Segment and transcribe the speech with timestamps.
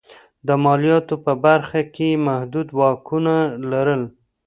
[0.47, 3.35] د مالیاتو په برخه کې یې محدود واکونه
[3.71, 4.03] لرل.